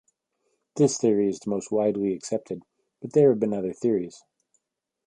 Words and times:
This 0.77 0.97
theory 0.97 1.29
is 1.29 1.37
the 1.41 1.51
most 1.51 1.69
widely 1.71 2.15
accepted, 2.15 2.63
but 3.01 3.13
there 3.13 3.29
have 3.29 3.39
been 3.39 3.53
other 3.53 3.71
theories. 3.71 4.23